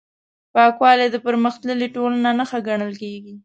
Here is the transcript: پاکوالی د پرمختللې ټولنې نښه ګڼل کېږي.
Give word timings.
پاکوالی 0.53 1.07
د 1.11 1.17
پرمختللې 1.25 1.87
ټولنې 1.95 2.31
نښه 2.39 2.59
ګڼل 2.67 2.93
کېږي. 3.01 3.33